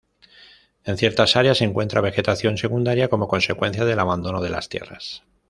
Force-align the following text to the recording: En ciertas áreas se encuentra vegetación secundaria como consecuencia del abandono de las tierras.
En 0.83 0.97
ciertas 0.97 1.35
áreas 1.35 1.59
se 1.59 1.63
encuentra 1.63 2.01
vegetación 2.01 2.57
secundaria 2.57 3.07
como 3.07 3.27
consecuencia 3.27 3.85
del 3.85 3.99
abandono 3.99 4.41
de 4.41 4.49
las 4.49 4.67
tierras. 4.67 5.21